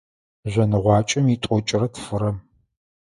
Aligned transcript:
Жъоныгъуакӏэм 0.51 1.25
итӏокӏрэ 1.33 1.87
тфырэм. 1.93 2.37